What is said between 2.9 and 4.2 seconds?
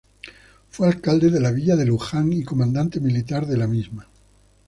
militar de la misma.